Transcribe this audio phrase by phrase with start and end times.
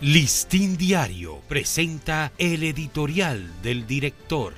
[0.00, 4.52] Listín Diario presenta el editorial del director.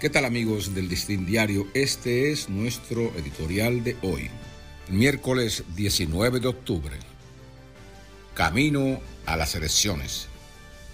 [0.00, 1.68] ¿Qué tal amigos del Listín Diario?
[1.74, 4.30] Este es nuestro editorial de hoy,
[4.88, 6.96] miércoles 19 de octubre.
[8.32, 10.28] Camino a las elecciones.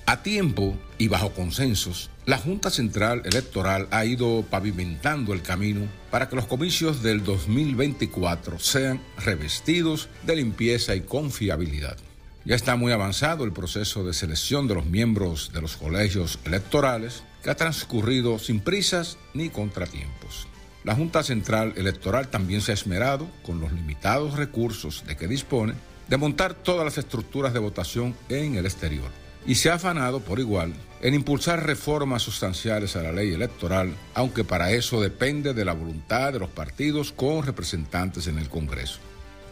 [0.06, 6.28] A tiempo y bajo consensos, la Junta Central Electoral ha ido pavimentando el camino para
[6.28, 11.96] que los comicios del 2024 sean revestidos de limpieza y confiabilidad.
[12.44, 17.22] Ya está muy avanzado el proceso de selección de los miembros de los colegios electorales
[17.42, 20.46] que ha transcurrido sin prisas ni contratiempos.
[20.82, 25.74] La Junta Central Electoral también se ha esmerado, con los limitados recursos de que dispone,
[26.08, 29.10] de montar todas las estructuras de votación en el exterior
[29.46, 34.44] y se ha afanado por igual en impulsar reformas sustanciales a la ley electoral, aunque
[34.44, 38.98] para eso depende de la voluntad de los partidos con representantes en el Congreso.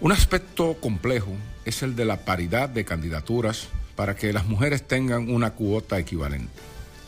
[0.01, 1.33] Un aspecto complejo
[1.65, 3.67] es el de la paridad de candidaturas
[3.97, 6.53] para que las mujeres tengan una cuota equivalente.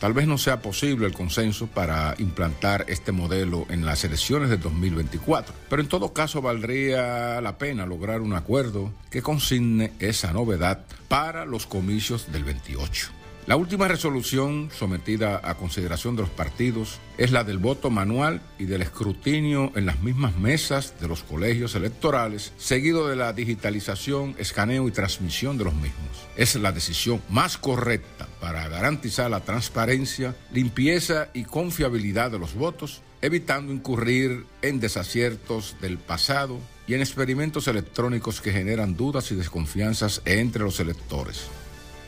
[0.01, 4.57] Tal vez no sea posible el consenso para implantar este modelo en las elecciones de
[4.57, 10.83] 2024, pero en todo caso valdría la pena lograr un acuerdo que consigne esa novedad
[11.07, 13.20] para los comicios del 28.
[13.47, 18.65] La última resolución sometida a consideración de los partidos es la del voto manual y
[18.65, 24.87] del escrutinio en las mismas mesas de los colegios electorales, seguido de la digitalización, escaneo
[24.87, 26.27] y transmisión de los mismos.
[26.37, 33.01] Es la decisión más correcta para garantizar la transparencia, limpieza y confiabilidad de los votos,
[33.23, 40.21] evitando incurrir en desaciertos del pasado y en experimentos electrónicos que generan dudas y desconfianzas
[40.25, 41.49] entre los electores.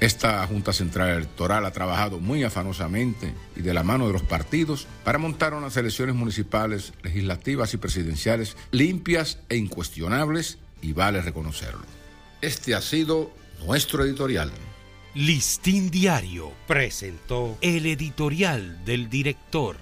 [0.03, 4.85] Esta Junta Central Electoral ha trabajado muy afanosamente y de la mano de los partidos
[5.05, 11.85] para montar unas elecciones municipales, legislativas y presidenciales limpias e incuestionables y vale reconocerlo.
[12.41, 13.31] Este ha sido
[13.65, 14.51] nuestro editorial.
[15.15, 19.77] Listín Diario presentó el editorial del director.